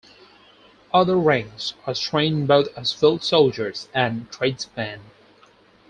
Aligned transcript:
Other 0.91 1.15
ranks 1.15 1.75
are 1.85 1.93
trained 1.93 2.47
both 2.47 2.75
as 2.75 2.91
field 2.91 3.23
soldiers 3.23 3.87
and 3.93 4.31
tradesmen. 4.31 5.01